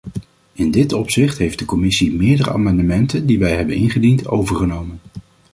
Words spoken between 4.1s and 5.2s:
overgenomen.